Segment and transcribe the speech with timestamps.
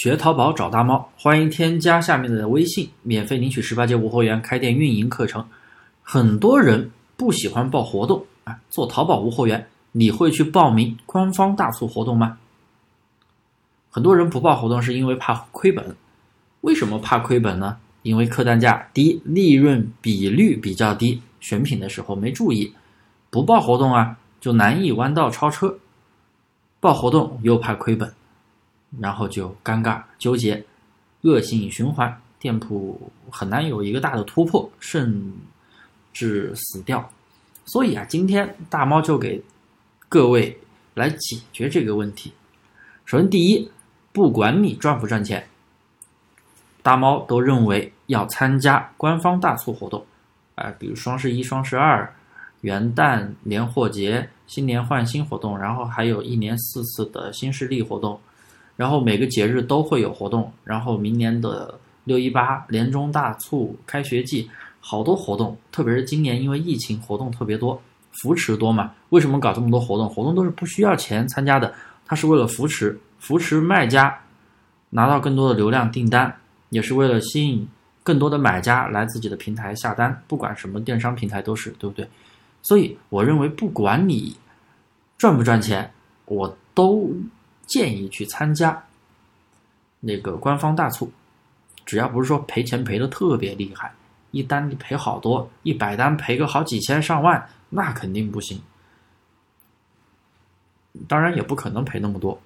[0.00, 5.44] 学淘宝找大猫，欢迎添加下面的微信，免费领取十八节无货源开店运营课程。
[6.04, 12.38] 很多人不喜欢报活动啊，做淘宝无货源，你会去报名官方大促活动吗？
[13.90, 15.96] 很多人不报活动是因为怕亏本。
[16.60, 17.76] 为什么怕亏本呢？
[18.02, 22.72] 因为客单价低，利润比率比较低，选品的时候没注意，
[23.30, 25.76] 不报活动啊，就难以弯道超车。
[26.78, 28.12] 报活动又怕亏本。
[28.98, 30.64] 然后就尴尬纠结，
[31.22, 35.32] 恶性循环，店铺很难有一个大的突破，甚
[36.12, 37.06] 至死掉。
[37.66, 39.42] 所以啊，今天大猫就给
[40.08, 40.58] 各位
[40.94, 42.32] 来解决这个问题。
[43.04, 43.70] 首先，第一，
[44.12, 45.46] 不管你赚不赚钱，
[46.82, 50.04] 大猫都认为要参加官方大促活动，
[50.54, 52.10] 啊，比如双十一、双十二、
[52.62, 58.18] 元旦、年货节、新年换新活动，然后还有一年四次的新势力活动。
[58.78, 64.48] 然后每个节日都会有活动，然后明年的六一八、年终大促、开学季，
[64.78, 65.58] 好多活动。
[65.72, 67.82] 特别是今年因为疫情，活动特别多，
[68.22, 68.92] 扶持多嘛。
[69.08, 70.08] 为什么搞这么多活动？
[70.08, 71.74] 活动都是不需要钱参加的，
[72.06, 74.16] 它是为了扶持，扶持卖家
[74.90, 76.32] 拿到更多的流量订单，
[76.70, 77.66] 也是为了吸引
[78.04, 80.22] 更多的买家来自己的平台下单。
[80.28, 82.08] 不管什么电商平台都是，对不对？
[82.62, 84.36] 所以我认为，不管你
[85.18, 85.90] 赚不赚钱，
[86.26, 87.12] 我都。
[87.68, 88.82] 建议去参加
[90.00, 91.12] 那个官方大促，
[91.86, 93.92] 只要不是说赔钱赔的特别厉害，
[94.32, 98.60] 一单你赔好多，一百单赔个好几千上万，那肯定不行。
[101.06, 102.40] 当然也不可能赔那么多。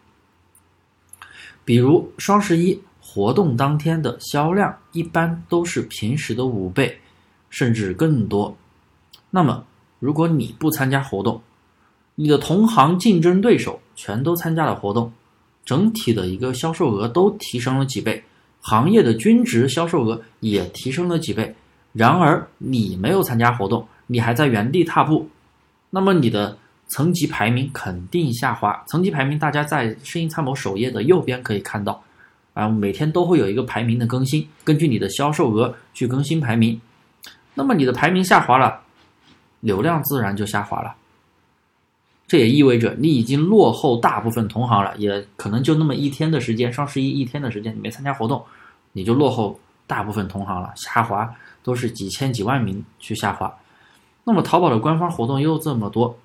[1.64, 7.01] 比如双十一活动当天的销量，一般都是平时的五倍，
[7.48, 8.55] 甚至更多。
[9.31, 9.64] 那么
[10.01, 11.41] 如果你不参加活动，
[12.14, 15.12] 你的同行竞争对手全都参加了活动，
[15.64, 18.22] 整体的一个销售额都提升了几倍，
[18.60, 21.55] 行业的均值销售额也提升了几倍。
[21.92, 25.28] 然而你没有参加活动，你还在原地踏步，
[25.90, 26.56] 那么你的
[26.89, 28.83] 层级排名肯定下滑。
[28.86, 32.02] 层级排名大家在声音参谋首页的右边可以看到，
[32.55, 36.80] 啊，每天都会有一个排名的更新，根据你的销售额去更新排名。
[37.55, 38.80] 那么你的排名下滑了，
[39.61, 40.95] 流量自然就下滑了。
[42.27, 48.42] 这也意味着你已经落后大部分同行了，也可能就那么一天的时间，双十一一天的时间，你没参加活动，
[48.92, 51.30] 你就落后大部分同行了，下滑
[51.62, 53.55] 都是几千几万名去下滑。
[54.24, 56.16] 那么淘宝的官方活动又这么多，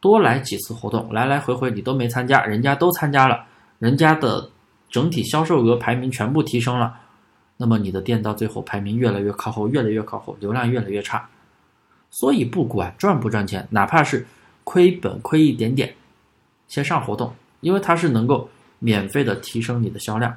[0.00, 3.44] 多来几次活动，来来回回你都没参加，人家都参加了，
[3.80, 4.48] 人家的
[4.88, 6.94] 整体销售额排名全部提升了，
[7.56, 11.28] 那么你的店到最后排名越来越靠后，越来越靠后，流量越来越差。
[12.10, 14.24] 所以不管赚不赚钱，哪怕是。
[14.68, 15.94] 亏本亏一点点，
[16.68, 18.46] 先上活动，因为它是能够
[18.80, 20.36] 免费的提升你的销量，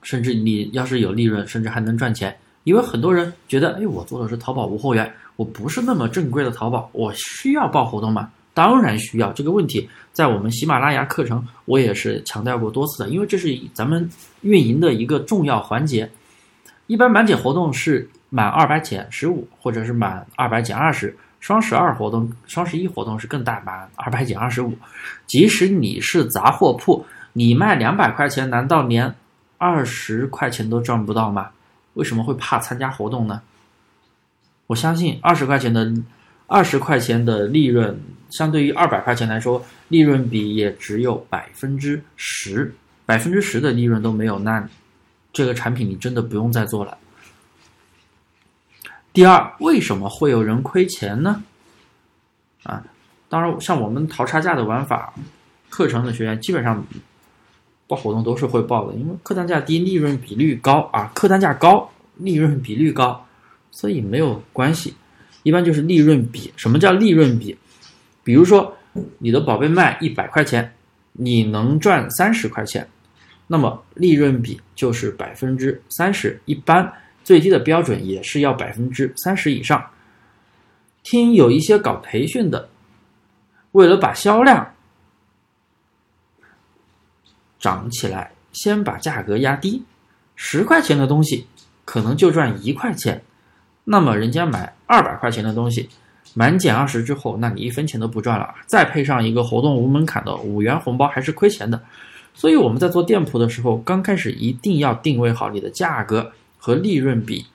[0.00, 2.34] 甚至你要是有利润，甚至还能赚钱。
[2.64, 8.32] 因为很多人觉得，哎，我做的是淘宝无货源，我不是那么正规的淘宝，我需要报活动吗？
[8.54, 9.30] 当然需要。
[9.30, 14.08] 这个问题在我们喜马拉雅课程，我也是强调过多次的，因为这是咱们
[14.40, 16.10] 运营的一个重要环节。
[16.86, 18.08] 一般满减活动是。
[18.30, 21.16] 满二百减十五，或者是满二百减二十。
[21.40, 24.76] 双十二活动、双十一活动是更大，满二百减二十五。
[25.26, 29.14] 即使你是杂货铺，你卖两百块钱，难道连
[29.56, 31.50] 二十块钱都赚不到吗？
[31.94, 33.40] 为什么会怕参加活动呢？
[34.66, 35.92] 我相信二十块钱的
[36.48, 38.00] 二十块钱的利润，
[38.30, 42.74] 相对于二百块钱来说，利润比也只有百分之十，
[43.06, 44.68] 百分之十的利润都没有，那
[45.32, 46.98] 这个产品你真的不用再做了。
[49.18, 51.42] 第二，为什么会有人亏钱呢？
[52.62, 52.80] 啊，
[53.28, 55.12] 当然，像我们淘差价的玩法
[55.68, 56.86] 课程的学员，基本上
[57.88, 63.26] 报活动都是会报的，因为客单价低，利润比率高啊，客单价高，利润比率高，
[63.72, 64.94] 所以没有关系。
[65.42, 66.52] 一般就是利润比。
[66.54, 67.58] 什么叫利润比？
[68.22, 68.72] 比如说
[69.18, 70.72] 你的宝贝卖一百块钱，
[71.14, 72.88] 你能赚三十块钱，
[73.48, 76.40] 那么利润比就是百分之三十。
[76.44, 76.88] 一般。
[77.28, 79.84] 最低的标准也是要百分之三十以上。
[81.02, 82.70] 听有一些搞培训的，
[83.72, 84.74] 为了把销量
[87.58, 89.82] 涨起来，先把价格压低，
[90.36, 91.46] 十块钱的东西
[91.84, 93.22] 可能就赚一块钱。
[93.84, 95.86] 那么人家买二百块钱的东西，
[96.32, 98.54] 满减二十之后，那你一分钱都不赚了。
[98.64, 101.78] 再配上一个活动无门槛的五元红包，还是亏钱的。
[102.32, 106.32] 所以我们在做店铺的时候，刚开始一定要定位好你的价格。
[106.58, 107.46] 和利润比，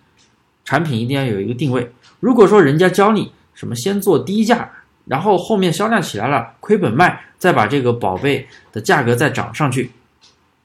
[0.66, 1.92] 产品一定要有一个定位。
[2.20, 4.72] 如果说人家教你什么先做低价，
[5.06, 9.92] 然后后面销量起来了，亏本卖，再把这个宝贝的价格再涨上去，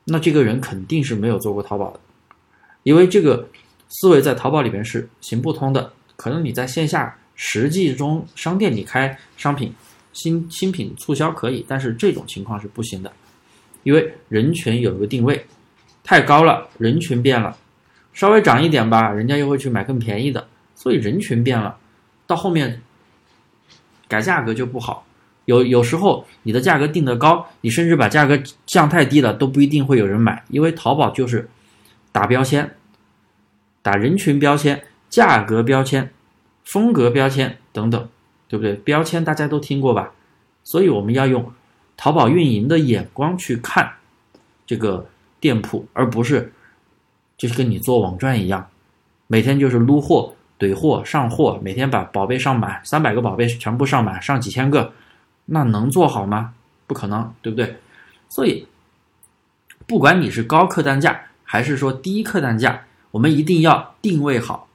[0.05, 2.01] 那这个人肯定是没有做过淘宝的，
[2.85, 3.49] 因为这个
[3.89, 5.93] 思维在淘宝里边是行不通的。
[6.15, 9.73] 可能你在线下实际中商店里开商品
[10.13, 13.13] 新新品促销可以，但是这种情况是不行的，
[13.83, 15.45] 因为人群有一个定位，
[16.03, 17.57] 太高了，人群变了，
[18.19, 21.77] 稍微涨一点吧，人家又会去买更便宜的，所以人群变了，
[22.27, 22.83] 到后面
[24.09, 25.07] 改价格就不好。
[25.45, 28.37] 有有时候你的价格定得高，你甚至把价格
[28.67, 31.49] 降太低了，都不一定会有人买，因为淘宝就是
[32.11, 32.75] 打标签，
[33.83, 34.83] 打人群标签。
[35.09, 36.11] 价格标签、
[36.65, 38.09] 风格标签等等，
[38.47, 38.75] 对不对？
[38.75, 40.13] 标签大家都听过吧？
[40.65, 41.51] 所以我们要用
[41.97, 43.91] 淘宝运营的眼光去看
[44.67, 45.09] 这个
[45.41, 46.53] 店铺，而不是
[47.39, 48.69] 就是跟你做网赚一样，
[49.29, 54.93] 每天就是撸货、怼货、上货，每天把宝贝上满，三百个宝贝全部上满，上几千个，
[55.47, 56.53] 那能做好吗？
[56.87, 57.77] 不可能，对不对？
[58.29, 58.67] 所以，
[59.87, 64.69] 不管你是高客单价还是说低客单价，我们一定要定位好。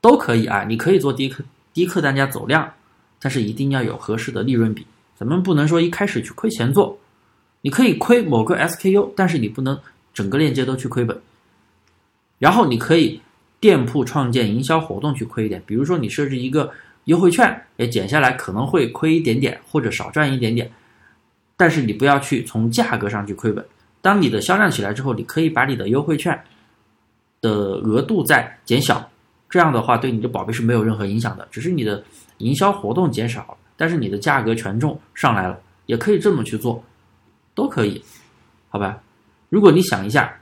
[0.00, 1.42] 都可以啊，你可以做低客
[1.72, 2.72] 低客单价走量，
[3.20, 4.86] 但是一定要有合适的利润比。
[5.16, 6.98] 咱们不能说一开始去亏钱做，
[7.62, 9.80] 你可以亏某个 SKU，但是你不能
[10.12, 11.18] 整个链接都去亏本。
[12.38, 13.20] 然后你可以
[13.60, 16.70] 店铺创建营销活动去亏一点，比如说你设置一个
[17.04, 17.48] 优惠券，
[17.78, 20.70] 哎，减下来可能会亏一点点或者少赚一点点，
[21.56, 23.64] 但是你不要去从价格上去亏本。
[24.00, 26.38] 当你的销量起来之后，你可以把你的优惠券
[27.40, 29.08] 的额度再减小。
[29.48, 32.02] 这样的话，对你的宝贝是没有任何影响的，只是你的
[32.38, 36.82] 营销活动减少了，但是你的价格权重上来了，也可以这么去做，
[37.54, 38.02] 都可以，
[38.68, 39.00] 好吧？
[39.48, 40.36] 如果你想一下，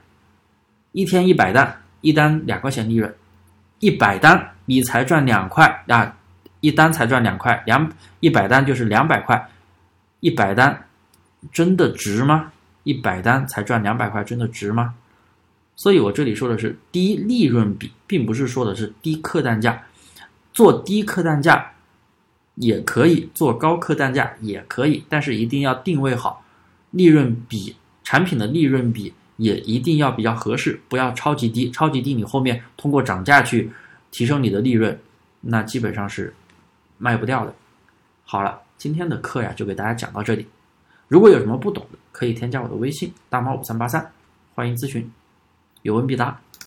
[0.93, 3.15] 一天一百单，一单两块钱利润，
[3.79, 6.17] 一百单你才赚两块啊，
[6.59, 7.89] 一单才赚两块，两
[8.19, 9.49] 一百单就是两百块，
[10.19, 10.85] 一百单
[11.53, 12.51] 真的值吗？
[12.83, 14.95] 一百单才赚两百块，真的值吗？
[15.77, 19.81] 所以我这里说的是低利润比，并不是说的是低客单价。
[20.51, 21.71] 做低客单价
[22.55, 26.43] 也可以，做高客单价也可以，但是一定要定位好，
[26.91, 31.69] 利润比产品的利润比也一定要比较合适，不要超级低。
[31.71, 33.71] 超级低，你后面通过涨价去
[34.11, 34.97] 提升你的利润，
[35.41, 36.33] 那基本上是
[36.97, 37.53] 卖不掉的。
[38.25, 40.47] 好了，今天的课呀就给大家讲到这里。
[41.07, 44.11] 如果有什么不懂的，可以添加我的微信大猫五三八三，
[44.55, 45.11] 欢迎咨询。
[45.81, 46.39] 有问必答。